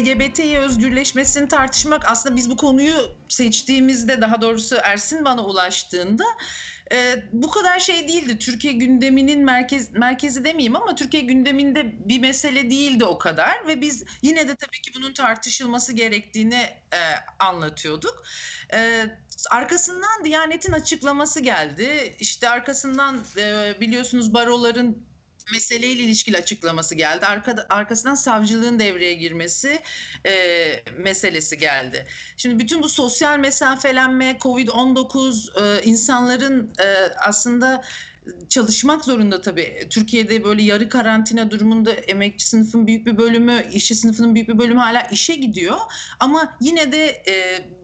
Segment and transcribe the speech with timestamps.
[0.00, 6.24] LGBT'yi özgürleşmesini tartışmak aslında biz bu konuyu seçtiğimizde daha doğrusu Ersin bana ulaştığında
[6.92, 8.38] e, bu kadar şey değildi.
[8.38, 14.04] Türkiye gündeminin merkez merkezi demeyeyim ama Türkiye gündeminde bir mesele değildi o kadar ve biz
[14.22, 16.54] yine de tabii ki bunun tartışılması gerektiğini
[16.92, 17.00] e,
[17.38, 18.24] anlatıyorduk.
[18.72, 19.06] E,
[19.50, 22.16] arkasından Diyanet'in açıklaması geldi.
[22.20, 25.09] İşte arkasından e, biliyorsunuz baroların
[25.52, 27.26] meseleyle ilişkili açıklaması geldi.
[27.26, 29.80] Arkada, arkasından savcılığın devreye girmesi
[30.26, 32.06] e, meselesi geldi.
[32.36, 37.82] Şimdi bütün bu sosyal mesafelenme, Covid-19 e, insanların e, aslında
[38.48, 39.86] çalışmak zorunda tabii.
[39.90, 44.80] Türkiye'de böyle yarı karantina durumunda emekçi sınıfın büyük bir bölümü, işçi sınıfının büyük bir bölümü
[44.80, 45.76] hala işe gidiyor.
[46.20, 47.32] Ama yine de e,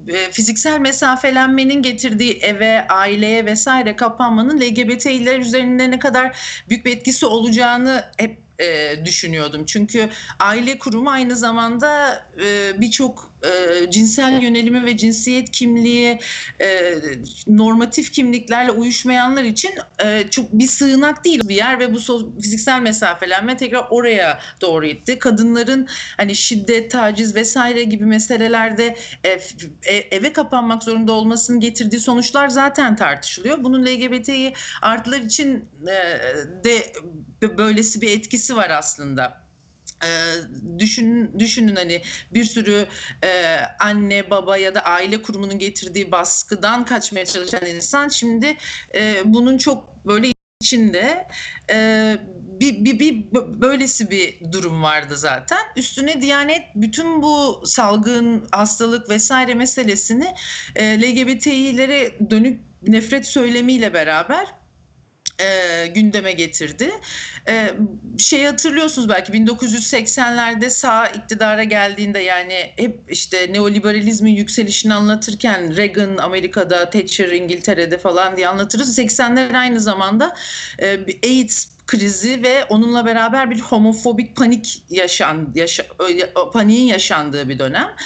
[0.08, 7.26] e, fiziksel mesafelenmenin getirdiği eve, aileye vesaire kapanmanın LGBT'ler üzerinde ne kadar büyük bir etkisi
[7.26, 9.64] olacağını hep e, düşünüyordum.
[9.64, 10.08] Çünkü
[10.40, 16.18] aile kurumu aynı zamanda e, birçok e, cinsel yönelimi ve cinsiyet kimliği
[16.60, 16.94] e,
[17.46, 19.70] normatif kimliklerle uyuşmayanlar için
[20.04, 21.98] e, çok bir sığınak değil bir yer ve bu
[22.42, 25.18] fiziksel mesafelenme tekrar oraya doğru gitti.
[25.18, 29.30] Kadınların hani şiddet, taciz vesaire gibi meselelerde e,
[29.82, 33.64] e, eve kapanmak zorunda olmasının getirdiği sonuçlar zaten tartışılıyor.
[33.64, 35.94] Bunun LGBT'yi artılar için e,
[36.64, 36.92] de
[37.58, 39.46] böylesi bir etkisi var aslında.
[40.04, 40.34] Ee,
[40.78, 42.02] düşün, düşünün hani
[42.34, 42.86] bir sürü
[43.24, 48.56] e, anne baba ya da aile kurumunun getirdiği baskıdan kaçmaya çalışan insan şimdi
[48.94, 51.28] e, bunun çok böyle içinde
[51.70, 52.16] e,
[52.60, 55.58] bir, bir, bir böylesi bir durum vardı zaten.
[55.76, 60.34] Üstüne Diyanet bütün bu salgın, hastalık vesaire meselesini
[60.74, 64.46] e, LGBTİ'lere dönük nefret söylemiyle beraber
[65.40, 66.90] e, gündeme getirdi.
[67.48, 67.70] E,
[68.18, 76.90] şey hatırlıyorsunuz belki 1980'lerde sağ iktidara geldiğinde yani hep işte neoliberalizmin yükselişini anlatırken Reagan Amerika'da,
[76.90, 78.98] Thatcher İngiltere'de falan diye anlatırız.
[78.98, 80.36] 80'ler aynı zamanda
[80.78, 85.84] e, AIDS krizi ve onunla beraber bir homofobik panik yaşan yaşa,
[86.52, 87.96] paniğin yaşandığı bir dönem.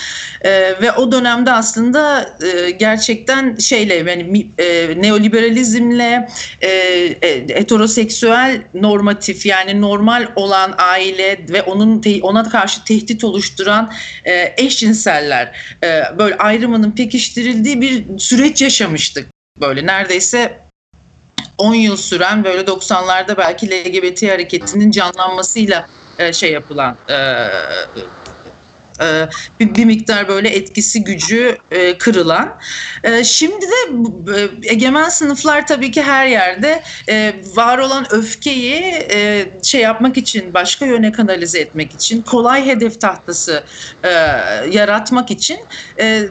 [0.40, 0.50] E,
[0.82, 6.28] ve o dönemde aslında e, gerçekten şeyle yani e, neoliberalizmle
[6.60, 13.92] e, e, heteroseksüel normatif yani normal olan aile ve onun te, ona karşı tehdit oluşturan
[14.24, 19.26] e, eşcinseller e, böyle ayrımının pekiştirildiği bir süreç yaşamıştık.
[19.60, 20.69] Böyle neredeyse
[21.60, 25.86] 10 yıl süren böyle 90'larda belki LGBT hareketinin canlanmasıyla
[26.18, 27.14] e, şey yapılan e,
[29.00, 29.28] e,
[29.60, 32.58] bir, bir miktar böyle etkisi gücü e, kırılan.
[33.04, 36.82] E, şimdi de egemen sınıflar tabii ki her yerde
[37.56, 39.08] var olan öfkeyi
[39.62, 43.64] şey yapmak için, başka yöne kanalize etmek için, kolay hedef tahtası
[44.70, 45.58] yaratmak için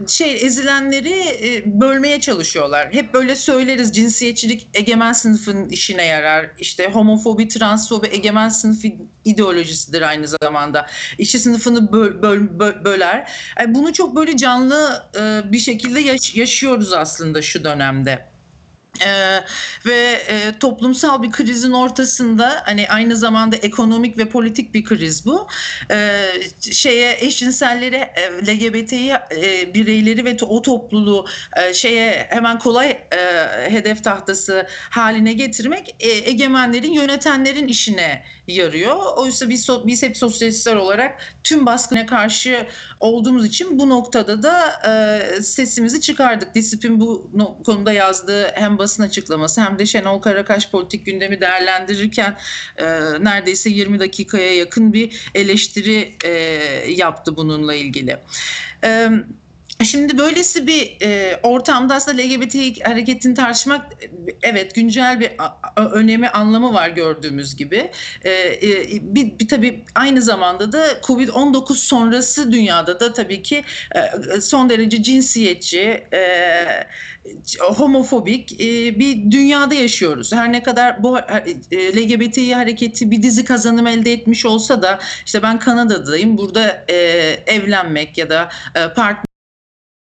[0.08, 2.94] şey ezilenleri bölmeye çalışıyorlar.
[2.94, 6.52] Hep böyle söyleriz cinsiyetçilik egemen sınıfın işine yarar.
[6.60, 8.86] İşte homofobi, transfobi egemen sınıf
[9.26, 10.88] ideolojisidir aynı zamanda.
[11.18, 13.32] İşçi sınıfını böl, böl, böler.
[13.60, 16.00] Yani bunu çok böyle canlı e, bir şekilde
[16.40, 18.30] yaşıyoruz aslında şu dönemde.
[19.06, 19.44] Ee,
[19.86, 25.48] ve e, toplumsal bir krizin ortasında hani aynı zamanda ekonomik ve politik bir kriz bu.
[25.92, 26.32] Ee,
[26.72, 31.26] şeye eşcinselleri, e, LGBT'yi e, bireyleri ve o topluluğu
[31.58, 33.18] e, şeye hemen kolay e,
[33.72, 38.24] hedef tahtası haline getirmek e, egemenlerin, yönetenlerin işine
[38.54, 39.18] yarıyor.
[39.18, 42.68] Oysa biz, biz hep sosyalistler olarak tüm baskına karşı
[43.00, 46.56] olduğumuz için bu noktada da e, sesimizi çıkardık.
[46.56, 47.30] Disiplin bu
[47.66, 52.38] konuda yazdığı hem basın açıklaması hem de Şenol Karakaş politik gündemi değerlendirirken
[52.78, 52.86] e,
[53.20, 56.32] neredeyse 20 dakikaya yakın bir eleştiri e,
[56.92, 58.18] yaptı bununla ilgili.
[58.82, 59.12] Evet.
[59.84, 63.92] Şimdi böylesi bir e, ortamda aslında LGBT hareketini tartışmak
[64.42, 65.32] evet güncel bir
[65.78, 67.92] önemi anlamı var gördüğümüz gibi.
[68.24, 73.64] E, e, bir, bir tabii aynı zamanda da Covid-19 sonrası dünyada da tabii ki
[73.96, 76.88] e, son derece cinsiyetçi, e,
[77.60, 80.34] homofobik e, bir dünyada yaşıyoruz.
[80.34, 85.44] Her ne kadar bu e, LGBT hareketi bir dizi kazanım elde etmiş olsa da işte
[85.44, 86.38] ben Kanada'dayım.
[86.38, 86.96] Burada e,
[87.48, 89.30] evlenmek ya da e, partner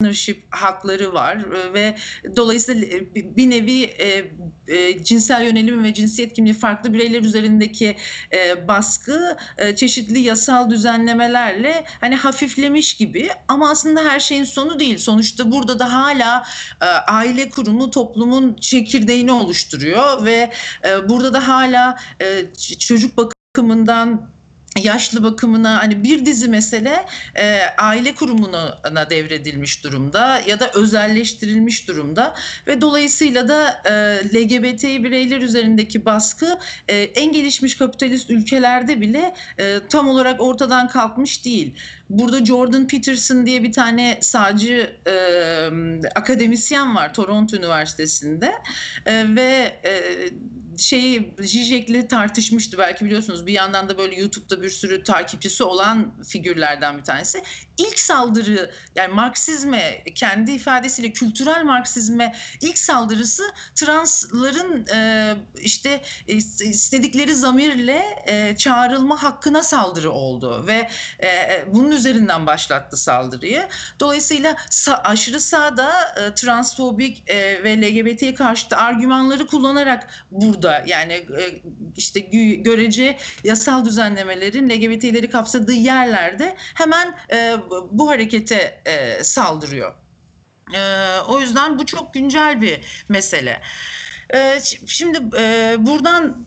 [0.06, 1.96] partnership hakları var e, ve
[2.36, 4.30] dolayısıyla e, bir nevi e,
[4.68, 7.96] e, cinsel yönelim ve cinsiyet kimliği farklı bireyler üzerindeki
[8.32, 14.98] e, baskı e, çeşitli yasal düzenlemelerle hani hafiflemiş gibi ama aslında her şeyin sonu değil.
[14.98, 16.44] Sonuçta burada da hala
[16.80, 20.52] e, aile kurumu toplumun çekirdeğini oluşturuyor ve
[20.88, 22.44] e, burada da hala e,
[22.78, 24.35] çocuk bakımından
[24.82, 28.80] yaşlı bakımına hani bir dizi mesele e, aile kurumuna
[29.10, 32.34] devredilmiş durumda ya da özelleştirilmiş durumda
[32.66, 33.92] ve dolayısıyla da e,
[34.34, 36.58] LGBT bireyler üzerindeki baskı
[36.88, 41.74] e, en gelişmiş kapitalist ülkelerde bile e, tam olarak ortadan kalkmış değil.
[42.10, 45.14] Burada Jordan Peterson diye bir tane sağcı e,
[46.14, 48.52] akademisyen var Toronto Üniversitesi'nde
[49.06, 50.30] e, ve e,
[50.78, 53.46] şeyi Zizek'le tartışmıştı belki biliyorsunuz.
[53.46, 57.42] Bir yandan da böyle YouTube'da bir sürü takipçisi olan figürlerden bir tanesi.
[57.78, 63.42] İlk saldırı yani Marksizme kendi ifadesiyle kültürel Marksizme ilk saldırısı
[63.74, 66.02] transların e, işte
[66.60, 70.88] istedikleri zamirle e, çağrılma hakkına saldırı oldu ve
[71.22, 73.68] e, bunun üzerinden başlattı saldırıyı.
[74.00, 81.62] Dolayısıyla sa- aşırı sağda e, transfobik e, ve LGBT'ye karşı argümanları kullanarak burada yani e,
[81.96, 82.20] işte
[82.56, 87.56] görece yasal düzenlemelerin LGBT'leri kapsadığı yerlerde hemen e,
[87.90, 89.94] bu harekete e, saldırıyor.
[90.74, 90.80] E,
[91.28, 93.62] o yüzden bu çok güncel bir mesele.
[94.34, 96.46] E, şimdi e, buradan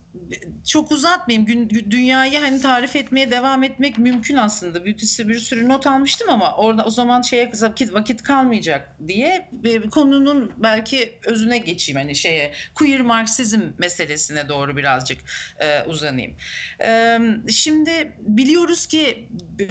[0.67, 1.45] çok uzatmayayım.
[1.45, 4.85] Gün, dünyayı hani tarif etmeye devam etmek mümkün aslında.
[4.85, 4.97] Bir,
[5.27, 10.53] bir sürü not almıştım ama orada o zaman şeye vakit, vakit kalmayacak diye bir konunun
[10.57, 15.19] belki özüne geçeyim hani şeye queer marksizm meselesine doğru birazcık
[15.59, 16.33] e, uzanayım.
[16.81, 19.27] E, şimdi biliyoruz ki
[19.59, 19.69] e,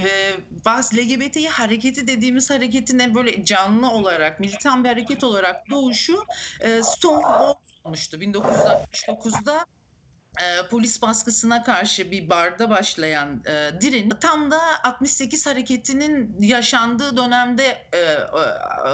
[0.65, 6.25] bazı LGBT'yi hareketi dediğimiz hareketine böyle canlı olarak militan bir hareket olarak doğuşu
[6.61, 7.55] e, Stonewall
[7.89, 9.67] olmuştu 1969'da
[10.39, 17.65] e, polis baskısına karşı bir barda başlayan e, diren tam da 68 hareketinin yaşandığı dönemde
[17.93, 18.25] e, e,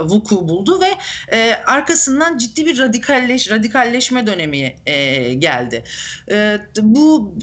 [0.00, 0.94] vuku buldu ve
[1.36, 5.84] e, arkasından ciddi bir radikalleş radikalleşme dönemi e, geldi.
[6.30, 7.34] E, bu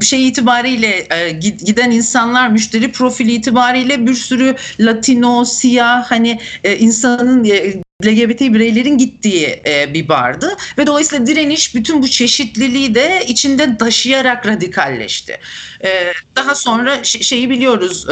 [0.00, 7.44] şey itibariyle e, giden insanlar müşteri profili itibariyle bir sürü Latino, siyah hani e, insanın
[7.44, 13.76] e, LGBT bireylerin gittiği e, bir bardı ve dolayısıyla direniş bütün bu çeşitliliği de içinde
[13.76, 15.38] taşıyarak radikalleşti.
[15.84, 18.06] E, daha sonra şeyi biliyoruz.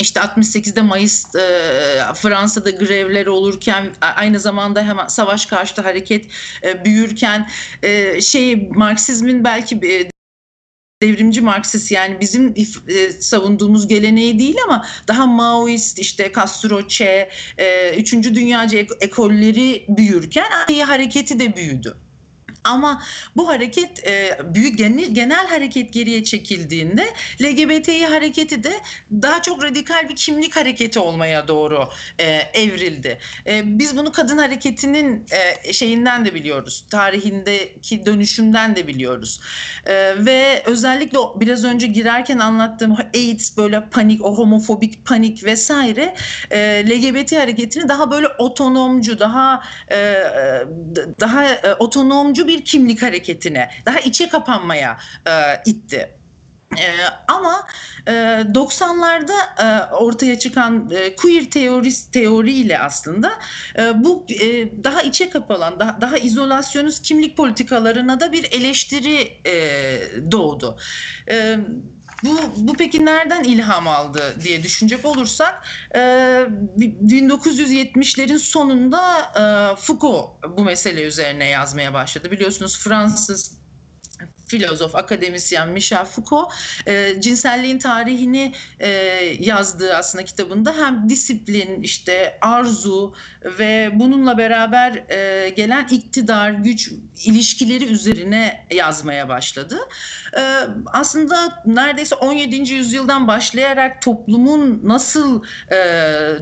[0.00, 1.40] İşte 68'de Mayıs e,
[2.14, 6.26] Fransa'da grevler olurken aynı zamanda hemen savaş karşıtı hareket
[6.84, 7.50] büyürken
[8.20, 10.09] şey Marksizmin belki
[11.02, 12.54] devrimci Marksist yani bizim
[12.88, 18.12] e, savunduğumuz geleneği değil ama daha Maoist işte Castro, Che, e, 3.
[18.12, 20.50] Dünyacı ekolleri büyürken
[20.86, 21.96] hareketi de büyüdü.
[22.64, 23.02] Ama
[23.36, 27.06] bu hareket e, büyük genel, genel hareket geriye çekildiğinde
[27.42, 28.80] LGBTİ hareketi de
[29.12, 32.24] daha çok radikal bir kimlik hareketi olmaya doğru e,
[32.54, 33.18] evrildi.
[33.46, 35.26] E, biz bunu kadın hareketinin
[35.64, 36.84] e, şeyinden de biliyoruz.
[36.90, 39.40] Tarihindeki dönüşümden de biliyoruz.
[39.84, 46.14] E, ve özellikle biraz önce girerken anlattığım AIDS böyle panik, o homofobik panik vesaire
[46.50, 49.96] e, LGBT hareketini daha böyle otonomcu, daha e,
[51.20, 56.20] daha e, otonomcu bir kimlik hareketine, daha içe kapanmaya e, itti.
[56.78, 57.66] Ee, ama
[58.06, 63.32] e, 90'larda e, ortaya çıkan e, queer teorist teoriyle aslında
[63.78, 69.52] e, bu e, daha içe kapalan, daha, daha izolasyonist kimlik politikalarına da bir eleştiri e,
[70.32, 70.78] doğdu.
[71.28, 71.58] E,
[72.24, 80.64] bu, bu peki nereden ilham aldı diye düşünecek olursak e, 1970'lerin sonunda e, Foucault bu
[80.64, 82.30] mesele üzerine yazmaya başladı.
[82.30, 83.52] Biliyorsunuz Fransız
[84.46, 86.52] filozof, akademisyen Michel Foucault
[86.86, 88.88] e, cinselliğin tarihini e,
[89.40, 96.92] yazdığı aslında kitabında hem disiplin, işte arzu ve bununla beraber e, gelen iktidar, güç
[97.24, 99.78] ilişkileri üzerine yazmaya başladı.
[100.36, 100.42] E,
[100.86, 102.72] aslında neredeyse 17.
[102.72, 105.76] yüzyıldan başlayarak toplumun nasıl e,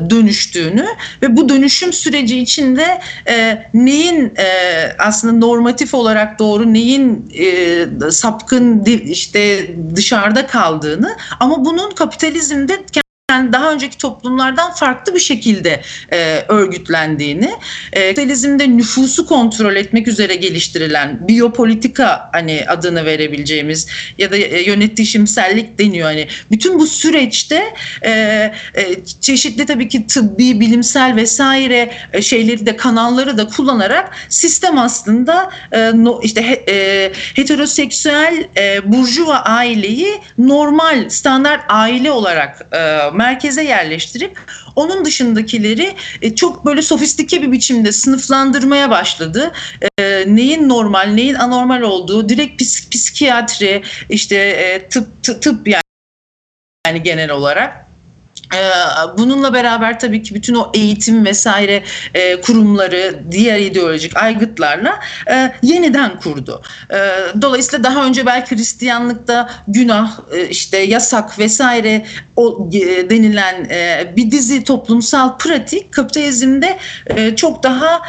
[0.09, 0.85] dönüştüğünü
[1.21, 4.49] ve bu dönüşüm süreci içinde e, neyin e,
[4.99, 7.68] aslında normatif olarak doğru, neyin e,
[8.11, 12.85] sapkın işte dışarıda kaldığını ama bunun kapitalizmde
[13.29, 15.81] yani daha önceki toplumlardan farklı bir şekilde
[16.11, 17.51] e, örgütlendiğini,
[17.93, 25.79] e, kapitalizmde nüfusu kontrol etmek üzere geliştirilen biyopolitika hani adını verebileceğimiz ya da e, yönetişimsellik
[25.79, 26.07] deniyor.
[26.07, 27.73] Hani bütün bu süreçte
[28.05, 28.51] e, e,
[29.21, 35.91] çeşitli tabii ki tıbbi, bilimsel vesaire e, şeyleri de kanalları da kullanarak sistem aslında e,
[35.93, 44.39] no, işte he, e, heteroseksüel e, burjuva aileyi normal standart aile olarak e, merkeze yerleştirip
[44.75, 49.51] onun dışındakileri e, çok böyle sofistike bir biçimde sınıflandırmaya başladı.
[49.99, 55.83] E, neyin normal, neyin anormal olduğu direkt psik, psikiyatri, işte e, tıp, tıp, tıp yani
[56.87, 57.88] yani genel olarak.
[58.55, 64.99] Ee, bununla beraber tabii ki bütün o eğitim vesaire e, kurumları diğer ideolojik aygıtlarla
[65.31, 66.61] e, yeniden kurdu.
[66.89, 66.97] E,
[67.41, 72.69] dolayısıyla daha önce belki Hristiyanlıkta günah işte yasak vesaire o
[73.09, 73.69] denilen
[74.15, 76.77] bir dizi toplumsal pratik kapitalizmde
[77.35, 78.01] çok daha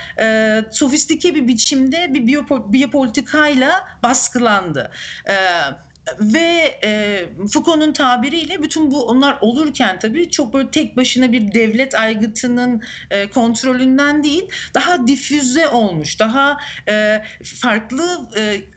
[0.70, 2.26] sofistike bir biçimde bir
[2.72, 4.90] biyopolitikayla baskılandı.
[5.24, 5.89] Evet
[6.20, 11.94] ve e, Foucault'un tabiriyle bütün bu onlar olurken tabii çok böyle tek başına bir devlet
[11.94, 18.30] aygıtının e, kontrolünden değil daha difüze olmuş daha e, farklı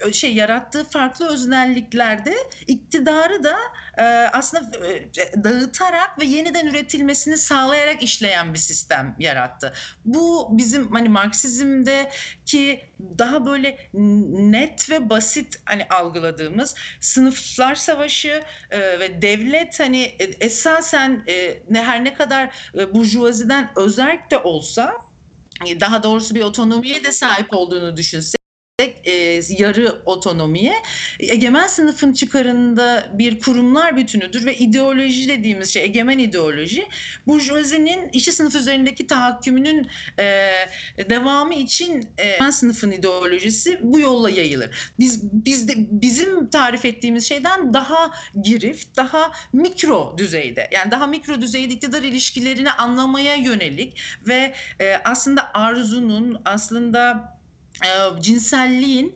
[0.03, 2.36] e, şey yarattığı farklı öznelliklerde
[2.68, 3.56] iktidarı da
[3.98, 4.03] e,
[4.34, 5.10] aslında e,
[5.44, 9.74] dağıtarak ve yeniden üretilmesini sağlayarak işleyen bir sistem yarattı.
[10.06, 12.86] Bu bizim hani Marksizm'deki
[13.17, 21.24] daha böyle net ve basit hani algıladığımız sınıflar savaşı e, ve devlet hani e, esasen
[21.27, 24.98] e, ne her ne kadar e, burjuvaziden özerk de olsa
[25.67, 28.42] e, daha doğrusu bir otonomiye de sahip olduğunu düşünsek
[28.80, 30.74] e, yarı otonomiye
[31.20, 36.88] egemen sınıfın çıkarında bir kurumlar bütünüdür ve ideoloji dediğimiz şey egemen ideoloji
[37.27, 39.88] burjuvazinin işçi sınıf üzerindeki tahakkümünün
[40.20, 40.51] e,
[41.10, 44.92] devamı için e, egemen sınıfın ideolojisi bu yolla yayılır.
[45.00, 48.12] Biz bizde bizim tarif ettiğimiz şeyden daha
[48.42, 55.53] girift, daha mikro düzeyde yani daha mikro düzeyde iktidar ilişkilerini anlamaya yönelik ve e, aslında
[55.53, 57.33] arzunun aslında
[57.86, 59.16] e, cinselliğin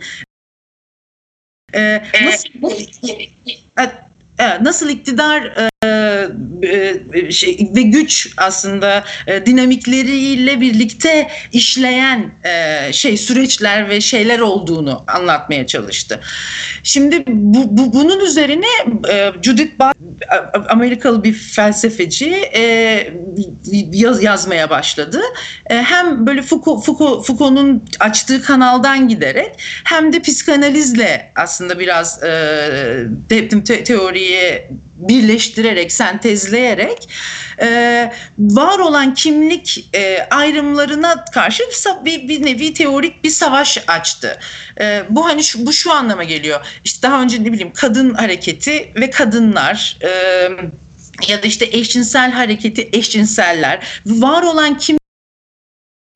[1.73, 2.49] e, nasıl,
[4.39, 5.76] e, nasıl iktidar e, e,
[7.31, 15.67] şey, ve güç aslında e, dinamikleriyle birlikte işleyen e, şey süreçler ve şeyler olduğunu anlatmaya
[15.67, 16.19] çalıştı.
[16.83, 18.65] Şimdi bu, bu bunun üzerine
[19.09, 19.97] e, Judith Butler
[20.69, 23.13] Amerikalı bir felsefeci e,
[23.91, 25.21] yaz, yazmaya başladı.
[25.69, 29.51] E, hem böyle Foucault, Foucault, Foucault'un açtığı kanaldan giderek
[29.83, 37.09] hem de psikanalizle aslında biraz e, te, teoriye birleştirerek, sentezleyerek
[37.61, 41.63] e, var olan kimlik e, ayrımlarına karşı
[42.05, 44.39] bir, bir nevi teorik bir savaş açtı.
[44.81, 46.65] E, bu hani şu, bu şu anlama geliyor.
[46.83, 50.09] İşte daha önce ne bileyim kadın hareketi ve kadınlar e,
[51.27, 54.97] ya da işte eşcinsel hareketi eşcinseller var olan kim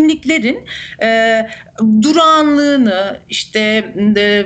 [0.02, 0.66] kimliklerin
[1.02, 1.48] e,
[2.02, 3.60] durağanlığını işte
[4.18, 4.46] e,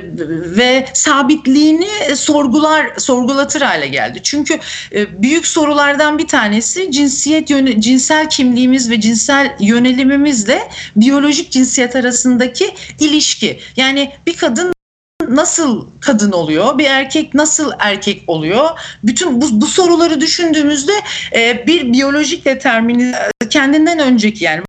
[0.56, 4.20] ve sabitliğini sorgular sorgulatır hale geldi.
[4.22, 4.58] Çünkü
[4.92, 12.74] e, büyük sorulardan bir tanesi cinsiyet yöne, cinsel kimliğimiz ve cinsel yönelimimizle biyolojik cinsiyet arasındaki
[13.00, 13.60] ilişki.
[13.76, 14.72] Yani bir kadın
[15.28, 18.70] nasıl kadın oluyor, bir erkek nasıl erkek oluyor?
[19.04, 20.92] Bütün bu, bu soruları düşündüğümüzde
[21.32, 23.12] e, bir biyolojik determini
[23.50, 24.65] kendinden önceki yani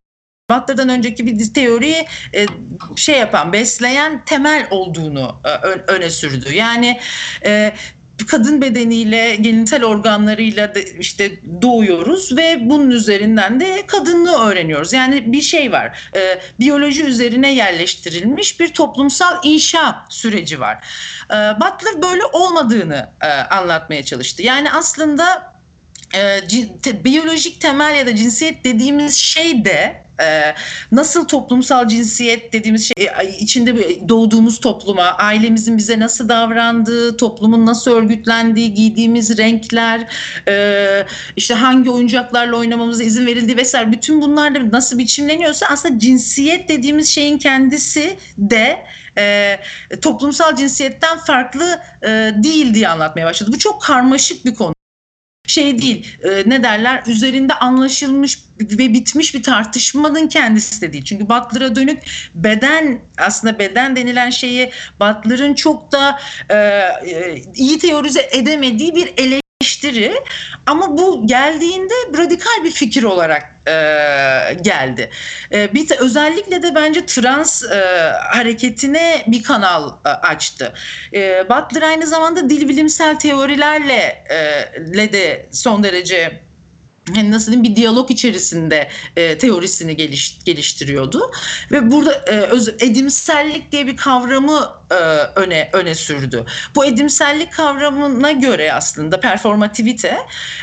[0.50, 2.46] Butler'dan önceki bir teoriyi e,
[2.96, 5.50] şey yapan, besleyen temel olduğunu e,
[5.92, 6.54] öne sürdü.
[6.54, 7.00] Yani
[7.46, 7.74] e,
[8.28, 14.94] kadın bedeniyle, genital organlarıyla de işte doğuyoruz ve bunun üzerinden de kadınlığı öğreniyoruz.
[14.94, 20.78] Yani bir şey var, e, biyoloji üzerine yerleştirilmiş bir toplumsal inşa süreci var.
[21.30, 24.44] E, Butler böyle olmadığını e, anlatmaya çalıştı.
[24.44, 25.54] Yani aslında
[26.16, 30.56] e, biyolojik temel ya da cinsiyet dediğimiz şey de e,
[30.92, 33.10] nasıl toplumsal cinsiyet dediğimiz şey
[33.40, 40.08] içinde doğduğumuz topluma, ailemizin bize nasıl davrandığı, toplumun nasıl örgütlendiği, giydiğimiz renkler,
[40.48, 41.06] e,
[41.36, 47.38] işte hangi oyuncaklarla oynamamıza izin verildiği vesaire bütün bunlar nasıl biçimleniyorsa aslında cinsiyet dediğimiz şeyin
[47.38, 48.86] kendisi de
[49.18, 49.60] e,
[50.02, 52.08] toplumsal cinsiyetten farklı e,
[52.44, 53.52] değil diye anlatmaya başladı.
[53.54, 54.77] Bu çok karmaşık bir konu
[55.58, 61.04] şey değil e, ne derler üzerinde anlaşılmış ve bitmiş bir tartışmanın kendisi de değil.
[61.04, 62.04] Çünkü Butler'a dönük
[62.36, 69.14] beden aslında beden denilen şeyi Butler'ın çok da e, e iyi teorize edemediği bir
[69.68, 70.24] eleştiri
[70.66, 73.72] ama bu geldiğinde radikal bir fikir olarak e,
[74.62, 75.10] geldi.
[75.52, 80.74] E, bir özellikle de bence trans e, hareketine bir kanal e, açtı.
[81.14, 84.38] E, Butler aynı zamanda dil bilimsel teorilerle e,
[84.98, 86.42] le de son derece
[87.16, 91.32] yani nasıl diyeyim bir diyalog içerisinde e, teorisini geliş, geliştiriyordu
[91.72, 94.96] ve burada e, öz, edimsellik diye bir kavramı e,
[95.36, 96.46] öne öne sürdü.
[96.76, 100.18] Bu edimsellik kavramına göre aslında performativite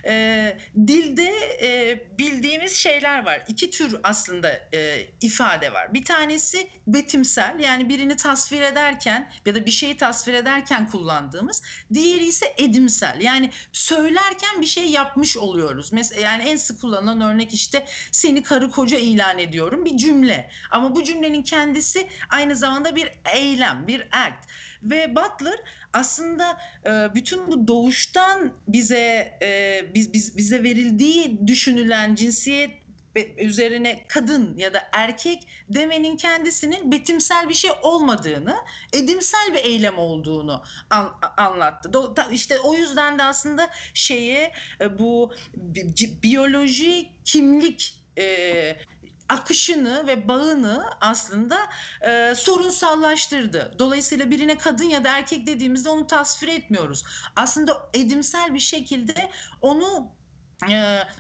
[0.05, 1.31] e, dilde
[1.63, 3.43] e, bildiğimiz şeyler var.
[3.49, 5.95] İki tür aslında e, ifade var.
[5.95, 11.63] Bir tanesi betimsel yani birini tasvir ederken ya da bir şeyi tasvir ederken kullandığımız.
[11.95, 15.93] Diğeri ise edimsel yani söylerken bir şey yapmış oluyoruz.
[15.93, 20.51] Mesela yani en sık kullanılan örnek işte seni karı koca ilan ediyorum bir cümle.
[20.71, 24.49] Ama bu cümlenin kendisi aynı zamanda bir eylem, bir act.
[24.83, 25.61] Ve Butler
[25.93, 32.85] aslında e, bütün bu doğuştan bize e, biz, biz bize verildiği düşünülen cinsiyet
[33.39, 38.57] üzerine kadın ya da erkek demenin kendisinin betimsel bir şey olmadığını,
[38.93, 41.91] edimsel bir eylem olduğunu an, anlattı.
[42.31, 44.53] İşte o yüzden de aslında şeye
[44.99, 45.35] bu
[46.23, 48.77] biyoloji kimlik e,
[49.29, 51.59] akışını ve bağını aslında
[52.01, 53.75] e, sorunsallaştırdı.
[53.79, 57.05] Dolayısıyla birine kadın ya da erkek dediğimizde onu tasvir etmiyoruz.
[57.37, 59.31] Aslında edimsel bir şekilde
[59.61, 60.13] onu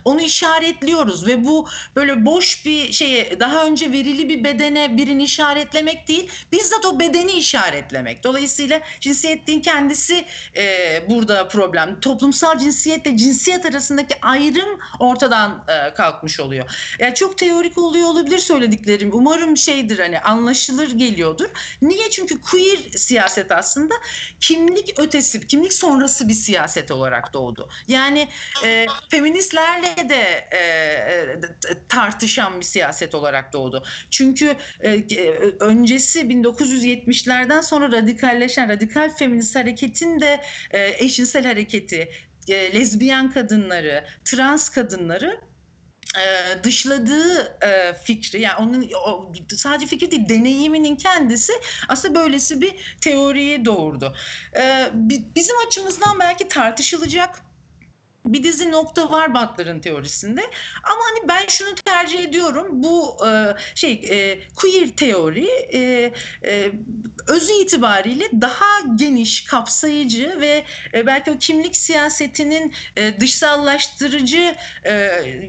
[0.05, 6.09] onu işaretliyoruz ve bu böyle boş bir şeye daha önce verili bir bedene birini işaretlemek
[6.09, 8.25] değil bizzat o bedeni işaretlemek.
[8.25, 10.25] Dolayısıyla cinsiyetliğin kendisi
[10.57, 10.65] e,
[11.11, 12.01] burada problem.
[12.01, 16.97] Toplumsal cinsiyetle cinsiyet arasındaki ayrım ortadan e, kalkmış oluyor.
[16.99, 19.11] Yani çok teorik oluyor olabilir söylediklerim.
[19.13, 21.49] Umarım şeydir hani anlaşılır geliyordur.
[21.83, 22.11] Niye?
[22.11, 23.95] Çünkü queer siyaset aslında
[24.41, 27.69] kimlik ötesi, kimlik sonrası bir siyaset olarak doğdu.
[27.89, 28.29] Yani
[28.65, 28.87] e,
[29.35, 31.39] feministlerle de e, e
[31.89, 33.85] tartışan bir siyaset olarak doğdu.
[34.11, 42.11] Çünkü e, e öncesi 1970'lerden sonra radikalleşen radikal feminist hareketin de e, eşcinsel hareketi,
[42.49, 45.41] e, lezbiyen kadınları, trans kadınları
[46.17, 47.59] e, dışladığı
[48.05, 48.91] fikri yani onun
[49.57, 51.53] sadece fikir değil deneyiminin kendisi
[51.89, 54.17] aslında böylesi bir teoriyi doğurdu.
[55.37, 57.54] Bizim açımızdan belki tartışılacak
[58.27, 60.41] bir dizi nokta var Butler'ın teorisinde.
[60.83, 62.69] Ama hani ben şunu tercih ediyorum.
[62.71, 66.13] Bu e, şey e, queer teori e,
[66.45, 66.73] e,
[67.29, 74.95] özü itibariyle daha geniş, kapsayıcı ve e, belki o kimlik siyasetinin e, dışsallaştırıcı e,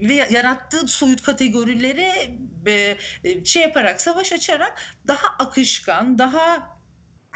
[0.02, 2.32] ve yarattığı soyut kategorilere
[2.66, 6.75] e, şey yaparak, savaş açarak daha akışkan, daha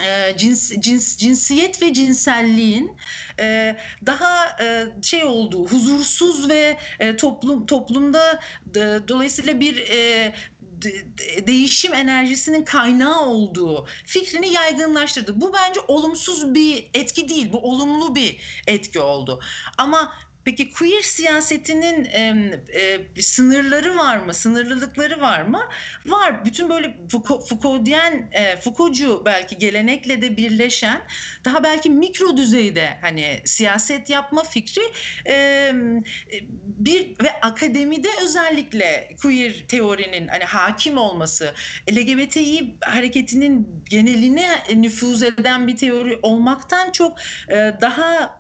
[0.02, 2.98] e, cins, cins cinsiyet ve cinselliğin
[3.40, 11.48] e, daha e, şey olduğu huzursuz ve e, toplum toplumda de, dolayısıyla bir e, de,
[11.48, 15.42] değişim enerjisinin kaynağı olduğu fikrini yaygınlaştırdı.
[15.42, 17.54] Bu bence olumsuz bir etki değil.
[17.54, 19.42] Bu olumlu bir etki oldu.
[19.78, 20.14] Ama
[20.46, 22.52] Peki queer siyasetinin e,
[23.16, 24.34] e, sınırları var mı?
[24.34, 25.62] Sınırlılıkları var mı?
[26.06, 26.46] Var.
[26.46, 26.98] Bütün böyle
[27.50, 31.02] Foucault'yen, e, Foucault'cu belki gelenekle de birleşen
[31.46, 34.82] daha belki mikro düzeyde hani siyaset yapma fikri
[35.28, 35.72] e,
[36.64, 41.54] bir ve akademide özellikle queer teorinin hani hakim olması,
[41.92, 47.18] LGBTİ hareketinin geneline nüfuz eden bir teori olmaktan çok
[47.50, 48.40] e, daha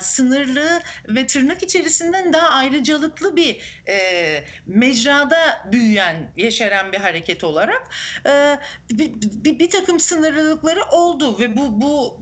[0.00, 7.90] sınırlı ve tırnak içerisinden daha ayrıcalıklı bir e, mecrada büyüyen, yeşeren bir hareket olarak
[8.26, 8.58] e,
[8.90, 12.20] bir, bir, bir takım sınırlılıkları oldu ve bu bu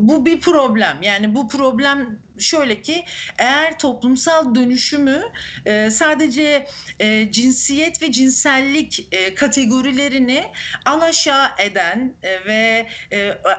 [0.00, 1.02] bu bir problem.
[1.02, 3.04] Yani bu problem şöyle ki
[3.38, 5.22] eğer toplumsal dönüşümü
[5.66, 6.66] e, sadece
[7.00, 10.44] e, cinsiyet ve cinsellik e, kategorilerini
[10.84, 12.14] alaşağı eden
[12.46, 12.86] ve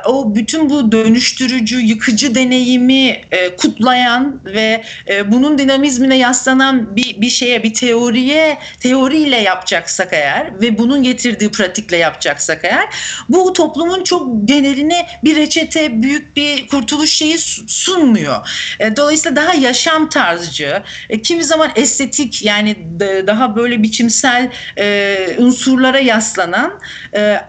[0.06, 3.22] o bütün bu dönüştürücü, yıkıcı deneyimi
[3.58, 4.84] kutlayan ve
[5.26, 11.98] bunun dinamizmine yaslanan bir, bir şeye, bir teoriye, teoriyle yapacaksak eğer ve bunun getirdiği pratikle
[11.98, 12.86] yapacaksak eğer
[13.30, 18.49] bu toplumun çok geneline bir reçete, büyük bir kurtuluş şeyi sunmuyor.
[18.80, 25.99] E, dolayısıyla daha yaşam tarzcı, e, kimi zaman estetik yani daha böyle biçimsel e, unsurlara
[25.99, 26.80] yaslanan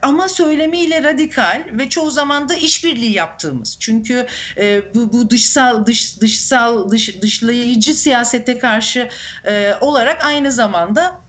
[0.03, 3.77] ama söylemiyle radikal ve çoğu zaman da işbirliği yaptığımız.
[3.81, 4.27] Çünkü
[4.95, 9.09] bu, bu dışsal dış dışsal dış, dışlayıcı siyasete karşı
[9.81, 11.26] olarak aynı zamanda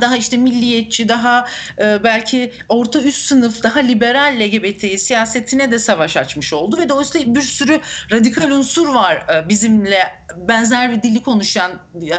[0.00, 1.46] daha işte milliyetçi, daha
[1.78, 6.78] e, belki orta üst sınıf, daha liberal LGBT siyasetine de savaş açmış oldu.
[6.78, 11.72] Ve dolayısıyla bir sürü radikal unsur var e, bizimle benzer bir dili konuşan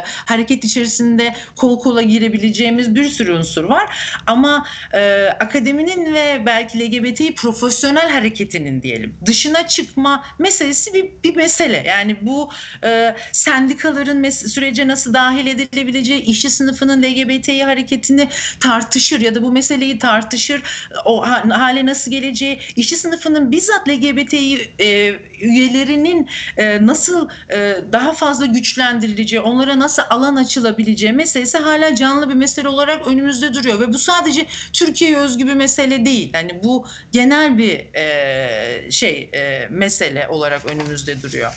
[0.04, 3.96] hareket içerisinde kol kola girebileceğimiz bir sürü unsur var.
[4.26, 11.84] Ama e, akademinin ve belki LGBTİ profesyonel hareketinin diyelim dışına çıkma meselesi bir, bir mesele.
[11.86, 12.50] Yani bu
[12.84, 18.28] e, sendikaların sürece nasıl dahil edilebileceği, işçi sınıfının LGBTİ hareketini
[18.60, 20.62] tartışır ya da bu meseleyi tartışır.
[21.04, 28.01] O ha- hale nasıl geleceği, işçi sınıfının bizzat LGBTİ e, üyelerinin e, nasıl e, daha
[28.12, 33.92] fazla güçlendirileceği, onlara nasıl alan açılabileceği meselesi hala canlı bir mesele olarak önümüzde duruyor ve
[33.92, 36.30] bu sadece Türkiye'ye özgü bir mesele değil.
[36.34, 41.54] Yani bu genel bir e, şey e, mesele olarak önümüzde duruyor.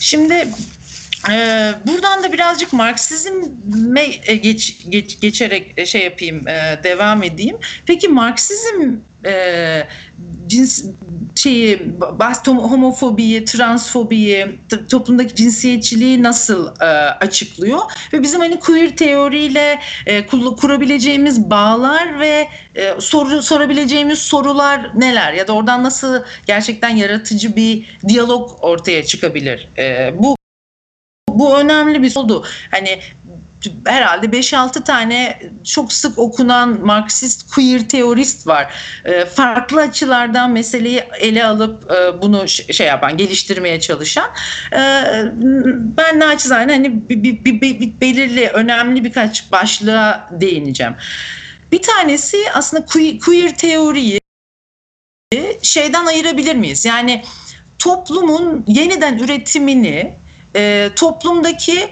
[0.00, 0.48] Şimdi
[1.30, 4.06] ee, buradan da birazcık Marksizme
[4.42, 7.56] geç, geç, geçerek e, şey yapayım, e, devam edeyim.
[7.86, 9.86] Peki Marksizm e,
[10.46, 10.84] cins
[11.34, 11.92] şeyi,
[12.46, 14.58] homofobiyi, transfobiyi,
[14.90, 17.80] toplumdaki cinsiyetçiliği nasıl e, açıklıyor
[18.12, 25.32] ve bizim hani queer teoriyle e, kur- kurabileceğimiz bağlar ve e, soru sorabileceğimiz sorular neler
[25.32, 29.68] ya da oradan nasıl gerçekten yaratıcı bir diyalog ortaya çıkabilir?
[29.78, 30.36] E, bu
[31.38, 32.44] bu önemli bir oldu.
[32.70, 33.00] Hani
[33.86, 38.74] herhalde 5-6 tane çok sık okunan Marksist queer teorist var.
[39.04, 44.30] E, farklı açılardan meseleyi ele alıp e, bunu şey yapan, geliştirmeye çalışan.
[44.72, 44.78] E,
[45.96, 50.94] ben naçizane hani bir, bir, bir- bir belirli, önemli birkaç başlığa değineceğim.
[51.72, 54.20] Bir tanesi aslında queer, queer teoriyi
[55.62, 56.84] şeyden ayırabilir miyiz?
[56.84, 57.22] Yani
[57.78, 60.14] toplumun yeniden üretimini
[60.56, 61.88] e, toplumdaki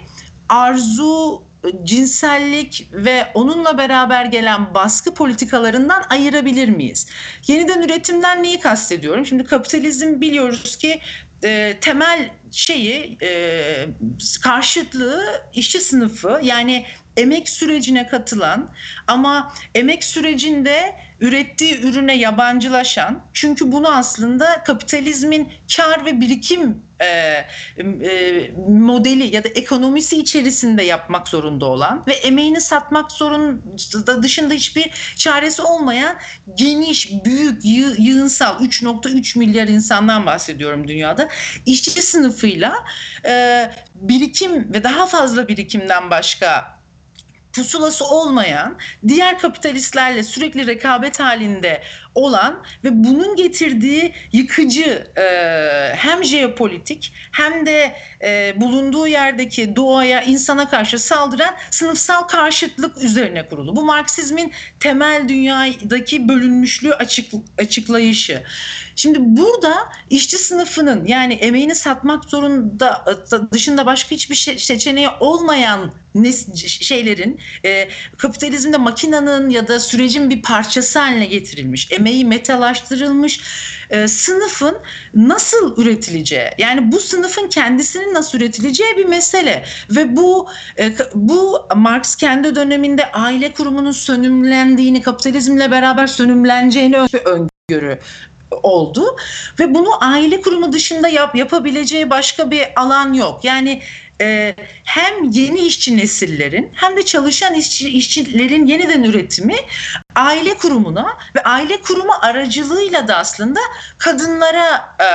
[0.49, 1.43] arzu,
[1.83, 7.07] cinsellik ve onunla beraber gelen baskı politikalarından ayırabilir miyiz?
[7.47, 9.25] Yeniden üretimden neyi kastediyorum?
[9.25, 11.01] Şimdi kapitalizm biliyoruz ki
[11.43, 13.87] e, temel şeyi e,
[14.41, 16.85] karşıtlığı işçi sınıfı yani
[17.17, 18.69] emek sürecine katılan
[19.07, 28.51] ama emek sürecinde ürettiği ürüne yabancılaşan çünkü bunu aslında kapitalizmin kar ve birikim e, e,
[28.67, 35.61] modeli ya da ekonomisi içerisinde yapmak zorunda olan ve emeğini satmak zorunda dışında hiçbir çaresi
[35.61, 36.15] olmayan
[36.55, 41.29] geniş, büyük, yığ, yığınsal 3.3 milyar insandan bahsediyorum dünyada.
[41.65, 42.73] işçi sınıfıyla
[43.25, 46.80] e, birikim ve daha fazla birikimden başka
[47.53, 51.81] pusulası olmayan, diğer kapitalistlerle sürekli rekabet halinde
[52.15, 55.23] olan ve bunun getirdiği yıkıcı e,
[55.95, 63.75] hem jeopolitik hem de e, bulunduğu yerdeki doğaya, insana karşı saldıran sınıfsal karşıtlık üzerine kurulu.
[63.75, 68.43] Bu Marksizmin temel dünyadaki bölünmüşlüğü açık, açıklayışı.
[68.95, 69.73] Şimdi burada
[70.09, 73.05] işçi sınıfının yani emeğini satmak zorunda
[73.51, 75.91] dışında başka hiçbir şey, seçeneği olmayan
[76.65, 83.39] şeylerin e, kapitalizmde makinenin ya da sürecin bir parçası haline getirilmiş, emeği metalaştırılmış
[83.89, 84.77] e, sınıfın
[85.15, 89.65] nasıl üretileceği, yani bu sınıfın kendisinin nasıl üretileceği bir mesele.
[89.89, 97.99] Ve bu e, bu Marx kendi döneminde aile kurumunun sönümlendiğini, kapitalizmle beraber sönümleneceğini öngörü
[98.63, 99.17] oldu
[99.59, 103.39] ve bunu aile kurumu dışında yap, yapabileceği başka bir alan yok.
[103.43, 103.81] Yani
[104.21, 109.55] e, hem yeni işçi nesillerin hem de çalışan işçi, işçilerin yeniden üretimi
[110.15, 113.59] aile kurumuna ve aile kurumu aracılığıyla da aslında
[113.97, 115.05] kadınlara e,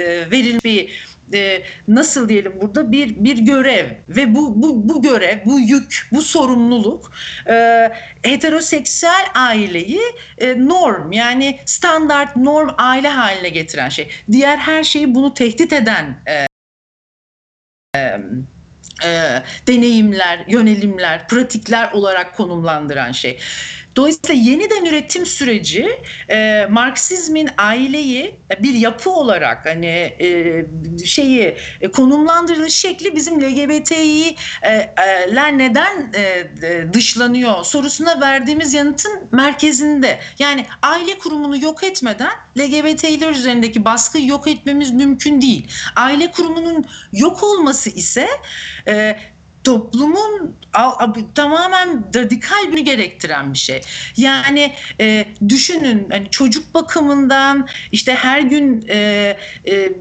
[0.00, 5.38] e, verilmiş bir e, nasıl diyelim burada bir bir görev ve bu bu bu görev,
[5.46, 7.12] bu yük, bu sorumluluk
[7.48, 7.88] e,
[8.22, 10.02] heteroseksüel aileyi
[10.38, 14.10] e, norm yani standart norm aile haline getiren şey.
[14.32, 16.46] Diğer her şeyi bunu tehdit eden e,
[19.04, 23.38] e, deneyimler, yönelimler, pratikler olarak konumlandıran şey.
[23.96, 30.64] Dolayısıyla yeniden üretim süreci e, Marksizmin aileyi bir yapı olarak hani e,
[31.04, 34.34] şeyi e, konumlandırılış şekli bizim LGBTİ'ler
[35.58, 36.46] neden e,
[36.92, 40.20] dışlanıyor sorusuna verdiğimiz yanıtın merkezinde.
[40.38, 45.68] Yani aile kurumunu yok etmeden LGBTİ'ler üzerindeki baskıyı yok etmemiz mümkün değil.
[45.96, 48.28] Aile kurumunun yok olması ise
[48.88, 49.16] e,
[49.66, 50.54] toplumun
[51.34, 53.80] tamamen radikal bir gerektiren bir şey.
[54.16, 58.96] Yani e, düşünün hani çocuk bakımından işte her gün e,
[59.64, 59.92] e,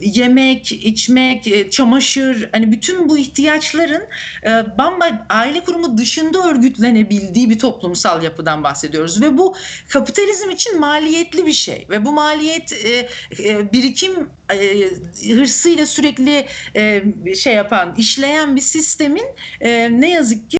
[0.00, 4.02] yemek, içmek, e, çamaşır hani bütün bu ihtiyaçların
[4.42, 9.56] e, bamba aile kurumu dışında örgütlenebildiği bir toplumsal yapıdan bahsediyoruz ve bu
[9.88, 14.90] kapitalizm için maliyetli bir şey ve bu maliyet e, e, birikim e,
[15.34, 16.46] hırsıyla sürekli
[16.76, 18.60] e, şey yapan, işleyen bir
[19.04, 19.26] sistemin
[19.60, 20.58] e, ne yazık ki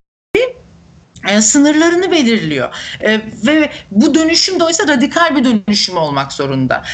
[1.29, 2.75] e, sınırlarını belirliyor.
[3.01, 6.85] E, ve bu dönüşüm de oysa radikal bir dönüşüm olmak zorunda.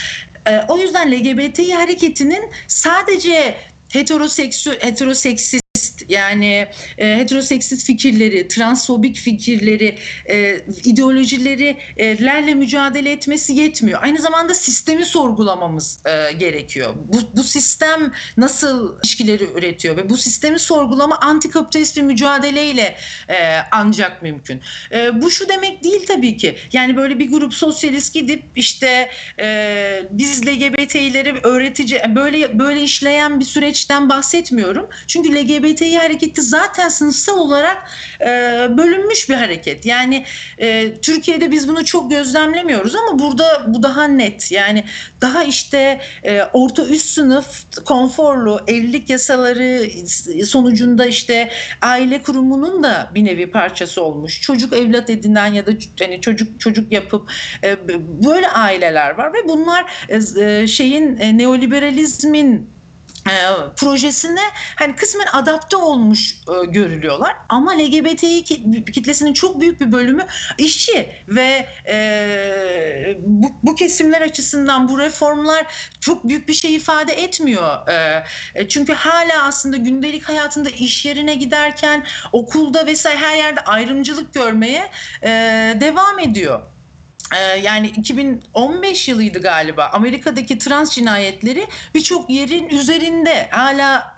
[0.46, 3.56] E, o yüzden LGBTİ hareketinin sadece
[3.88, 5.69] heteroseksü heteroseksist
[6.08, 9.98] yani e, heteroseksist fikirleri, transfobik fikirleri,
[10.30, 14.02] e, ideolojilerle mücadele etmesi yetmiyor.
[14.02, 16.94] Aynı zamanda sistemi sorgulamamız e, gerekiyor.
[17.04, 22.96] Bu, bu sistem nasıl ilişkileri üretiyor ve bu sistemi sorgulama antikapitalist bir mücadeleyle
[23.28, 24.60] e, ancak mümkün.
[24.92, 26.56] E, bu şu demek değil tabii ki.
[26.72, 33.44] Yani böyle bir grup sosyalist gidip işte e, biz LGBT'leri öğretici böyle böyle işleyen bir
[33.44, 34.88] süreçten bahsetmiyorum.
[35.06, 35.34] Çünkü
[35.90, 38.26] LGBTİ hareketi zaten sınıfsal olarak e,
[38.76, 39.86] bölünmüş bir hareket.
[39.86, 40.24] Yani
[40.58, 44.52] e, Türkiye'de biz bunu çok gözlemlemiyoruz ama burada bu daha net.
[44.52, 44.84] Yani
[45.20, 49.90] daha işte e, orta üst sınıf konforlu evlilik yasaları
[50.46, 51.50] sonucunda işte
[51.82, 54.40] aile kurumunun da bir nevi parçası olmuş.
[54.40, 57.30] Çocuk evlat edinen ya da hani çocuk çocuk yapıp
[57.64, 57.76] e,
[58.24, 62.79] böyle aileler var ve bunlar e, şeyin e, neoliberalizmin e,
[63.76, 64.40] projesine
[64.76, 68.44] hani kısmen adapte olmuş e, görülüyorlar ama LGBTİ
[68.92, 70.26] kitlesinin çok büyük bir bölümü
[70.58, 75.66] işçi ve e, bu, bu kesimler açısından bu reformlar
[76.00, 77.88] çok büyük bir şey ifade etmiyor.
[78.54, 84.90] E, çünkü hala aslında gündelik hayatında iş yerine giderken okulda vesaire her yerde ayrımcılık görmeye
[85.22, 85.28] e,
[85.80, 86.62] devam ediyor
[87.62, 94.14] yani 2015 yılıydı galiba Amerika'daki trans cinayetleri birçok yerin üzerinde hala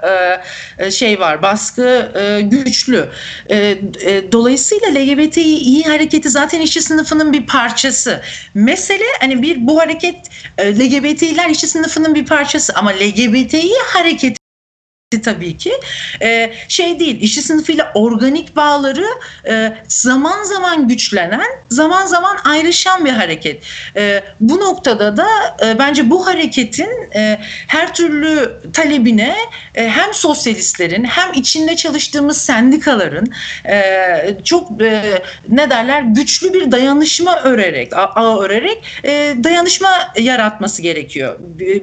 [0.91, 3.11] şey var baskı güçlü.
[4.33, 8.23] Dolayısıyla LGBTİ hareketi zaten işçi sınıfının bir parçası.
[8.55, 10.17] Mesele hani bir bu hareket
[10.61, 14.42] LGBT'ler işçi sınıfının bir parçası ama LGBTİ hareketi
[15.21, 15.73] tabii ki.
[16.23, 19.07] Ee, şey değil işçi sınıfıyla organik bağları
[19.49, 23.63] e, zaman zaman güçlenen zaman zaman ayrışan bir hareket.
[23.97, 25.29] E, bu noktada da
[25.67, 29.37] e, bence bu hareketin e, her türlü talebine
[29.75, 33.27] e, hem sosyalistlerin hem içinde çalıştığımız sendikaların
[33.69, 33.77] e,
[34.45, 41.39] çok e, ne derler güçlü bir dayanışma örerek ağ örerek e, dayanışma yaratması gerekiyor.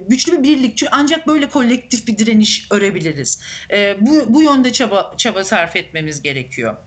[0.07, 3.18] Güçlü bir birlik ancak böyle kolektif bir direniş örebiliriz
[3.71, 6.77] e, bu, bu yönde çaba, çaba sarf etmemiz gerekiyor.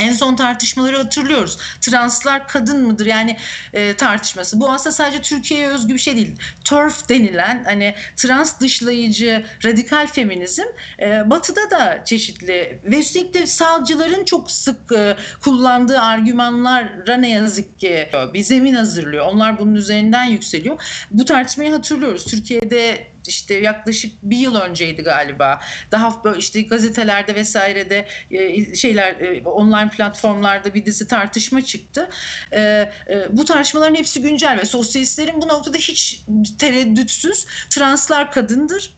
[0.00, 1.58] En son tartışmaları hatırlıyoruz.
[1.80, 3.36] Translar kadın mıdır yani
[3.72, 4.60] e, tartışması.
[4.60, 6.36] Bu aslında sadece Türkiye'ye özgü bir şey değil.
[6.64, 10.62] TERF denilen hani trans dışlayıcı radikal feminizm
[11.00, 17.78] e, batıda da çeşitli ve üstelik de sağcıların çok sık e, kullandığı argümanlara ne yazık
[17.78, 19.26] ki bir zemin hazırlıyor.
[19.26, 21.06] Onlar bunun üzerinden yükseliyor.
[21.10, 22.24] Bu tartışmayı hatırlıyoruz.
[22.24, 25.60] Türkiye'de işte yaklaşık bir yıl önceydi galiba.
[25.90, 32.08] Daha böyle işte gazetelerde vesairede e, şeyler e, online platformlarda bir dizi tartışma çıktı.
[32.52, 32.92] E,
[33.30, 36.22] bu tartışmaların hepsi güncel ve sosyalistlerin bu noktada hiç
[36.58, 38.90] tereddütsüz translar kadındır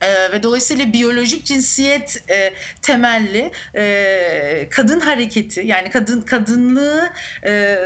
[0.00, 7.10] ee, ve dolayısıyla biyolojik cinsiyet e, temelli e, kadın hareketi yani kadın kadınlığı
[7.44, 7.78] e,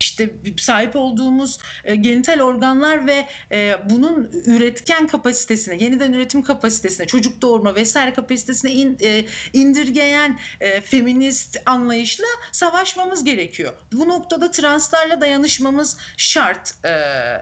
[0.00, 7.42] işte sahip olduğumuz e, genital organlar ve e, bunun üretken kapasitesine yeniden üretim kapasitesine çocuk
[7.42, 13.72] doğurma vesaire kapasitesine in, e, indirgeyen e, feminist anlayışla savaşmamız gerekiyor.
[13.92, 16.88] Bu noktada translarla dayanışmamız şart e,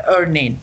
[0.07, 0.59] örneğin.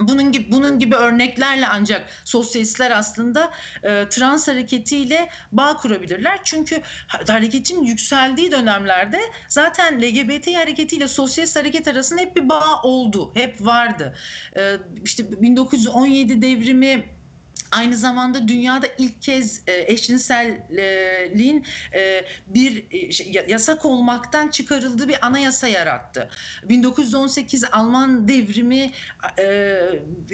[0.00, 3.50] Bunun gibi bunun gibi örneklerle ancak sosyalistler aslında
[3.82, 6.40] e, trans hareketiyle bağ kurabilirler.
[6.44, 13.56] Çünkü hareketin yükseldiği dönemlerde zaten LGBT hareketiyle sosyalist hareket arasında hep bir bağ oldu, hep
[13.60, 14.16] vardı.
[14.56, 17.17] E, işte 1917 devrimi
[17.72, 25.26] Aynı zamanda dünyada ilk kez e, eşcinselliğin e, bir e, şey, yasak olmaktan çıkarıldığı bir
[25.26, 26.30] anayasa yarattı.
[26.68, 28.90] 1918 Alman devrimi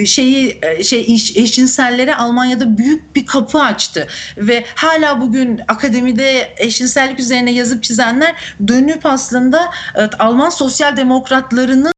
[0.05, 1.01] şeyi şey
[1.35, 8.35] eşcinsellere Almanya'da büyük bir kapı açtı ve hala bugün akademide eşcinsellik üzerine yazıp çizenler
[8.67, 9.71] dönüp aslında
[10.19, 11.94] Alman sosyal demokratlarının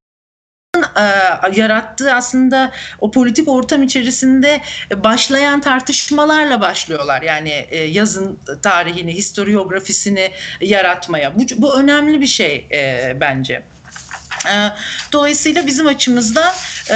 [1.54, 4.62] yarattığı aslında o politik ortam içerisinde
[4.96, 7.22] başlayan tartışmalarla başlıyorlar.
[7.22, 11.36] Yani e, yazın tarihini, historiografisini yaratmaya.
[11.36, 13.64] Bu, bu önemli bir şey e, bence.
[14.46, 14.70] E,
[15.14, 16.54] Dolayısıyla bizim açımızdan
[16.90, 16.96] e,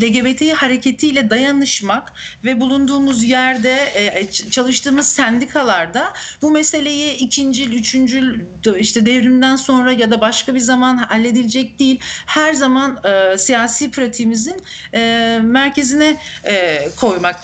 [0.00, 2.12] LGBT hareketiyle dayanışmak
[2.44, 6.12] ve bulunduğumuz yerde e, çalıştığımız sendikalarda
[6.42, 8.40] bu meseleyi ikincil, üçüncül
[8.78, 12.00] işte devrimden sonra ya da başka bir zaman halledilecek değil.
[12.26, 13.00] Her zaman
[13.36, 14.62] siyasi pratiğimizin
[15.42, 16.16] merkezine
[16.96, 17.42] koymak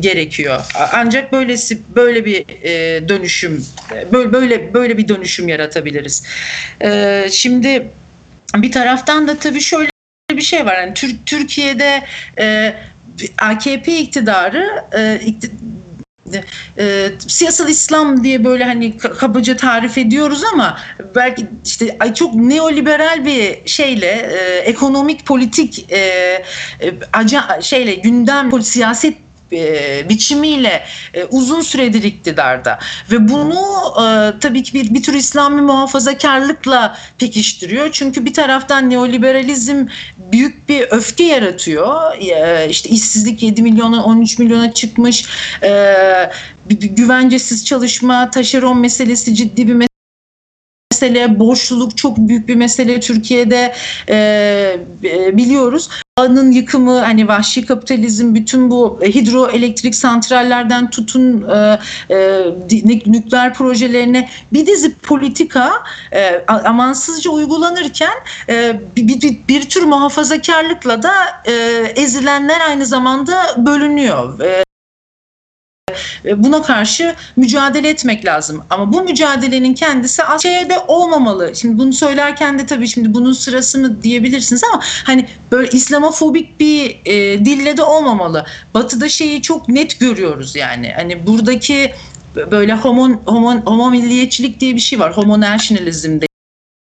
[0.00, 0.60] gerekiyor.
[0.92, 2.44] Ancak böylesi böyle bir
[3.08, 3.66] dönüşüm
[4.12, 6.22] böyle böyle bir dönüşüm yaratabiliriz.
[7.30, 7.91] Şimdi
[8.56, 9.90] bir taraftan da tabii şöyle
[10.30, 10.74] bir şey var.
[10.74, 12.02] Yani Tür Türkiye'de
[12.38, 12.74] e,
[13.38, 15.20] AKP iktidarı e,
[16.78, 20.78] e, siyasal İslam diye böyle hani kabaca tarif ediyoruz ama
[21.14, 26.42] belki işte çok neoliberal bir şeyle e, ekonomik politik e, e,
[27.12, 29.14] aca, şeyle gündem siyaset
[29.52, 30.84] e, biçimiyle
[31.14, 32.78] e, uzun süredir iktidarda
[33.10, 33.62] ve bunu
[33.96, 37.92] e, tabii ki bir, bir tür İslami muhafazakarlıkla pekiştiriyor.
[37.92, 39.86] Çünkü bir taraftan neoliberalizm
[40.32, 42.14] büyük bir öfke yaratıyor.
[42.18, 45.24] E, işte işsizlik 7 milyona 13 milyona çıkmış.
[46.68, 49.91] Güvencesiz çalışma, taşeron meselesi ciddi bir mesele,
[51.40, 53.74] borçluluk çok büyük bir mesele Türkiye'de
[54.08, 54.76] e,
[55.32, 55.88] biliyoruz.
[56.16, 61.78] Anın yıkımı, hani vahşi kapitalizm, bütün bu hidroelektrik santrallerden tutun e,
[62.10, 62.44] e,
[63.06, 65.72] nükleer projelerine bir dizi politika
[66.12, 68.14] e, amansızca uygulanırken
[68.48, 71.12] e, bir, bir, bir tür muhafazakarlıkla da
[71.44, 71.52] e,
[71.96, 74.40] ezilenler aynı zamanda bölünüyor.
[74.40, 74.64] E,
[76.36, 78.64] Buna karşı mücadele etmek lazım.
[78.70, 81.52] Ama bu mücadelenin kendisi şeyde olmamalı.
[81.56, 86.96] Şimdi bunu söylerken de tabii şimdi bunun sırası mı diyebilirsiniz ama hani böyle İslamofobik bir
[87.04, 88.46] e, dille de olmamalı.
[88.74, 90.92] Batı'da şeyi çok net görüyoruz yani.
[90.96, 91.92] Hani buradaki
[92.50, 95.16] böyle homo, homo, homo milliyetçilik diye bir şey var.
[95.16, 96.18] Homo nationalism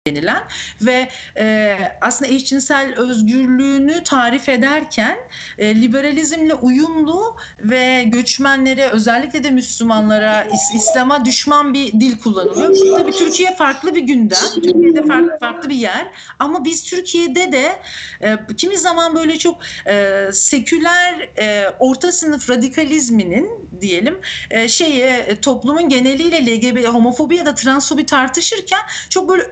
[0.09, 0.43] denilen
[0.83, 5.19] ve e, aslında eşcinsel özgürlüğünü tarif ederken
[5.59, 12.99] e, liberalizmle uyumlu ve göçmenlere özellikle de Müslümanlara İs- İslam'a düşman bir dil kullanılıyor.
[12.99, 16.07] Tabii Türkiye farklı bir gündem, Türkiye'de farklı, farklı bir yer
[16.39, 17.81] ama biz Türkiye'de de
[18.21, 25.41] e, kimi zaman böyle çok e, seküler e, orta sınıf radikalizminin diyelim e, şeyi e,
[25.41, 29.43] toplumun geneliyle LGBT homofobi ya da transfobi tartışırken çok böyle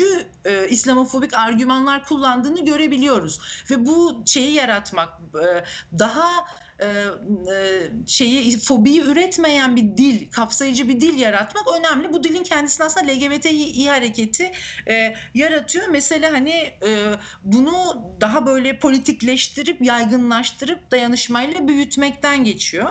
[0.00, 5.64] özcü e, İslamofobik argümanlar kullandığını görebiliyoruz ve bu şeyi yaratmak e,
[5.98, 6.44] daha
[6.78, 12.12] e, e, şeyi fobiyi üretmeyen bir dil, kapsayıcı bir dil yaratmak önemli.
[12.12, 14.52] Bu dilin kendisini aslında LGBTİ hareketi
[14.88, 15.88] e, yaratıyor.
[15.88, 22.90] Mesela hani e, bunu daha böyle politikleştirip, yaygınlaştırıp dayanışmayla büyütmekten geçiyor.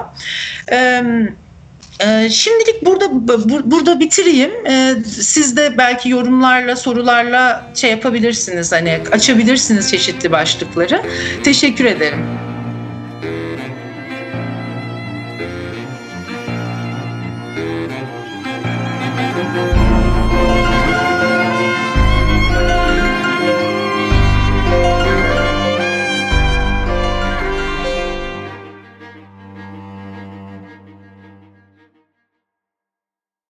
[0.67, 1.33] Evet.
[2.29, 3.05] Şimdilik burada
[3.71, 4.51] burada bitireyim.
[5.05, 8.71] Siz de belki yorumlarla, sorularla şey yapabilirsiniz.
[8.71, 11.01] Hani açabilirsiniz çeşitli başlıkları.
[11.43, 12.48] Teşekkür ederim.